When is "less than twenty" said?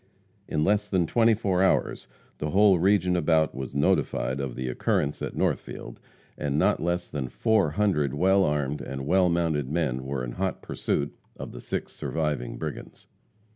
0.63-1.35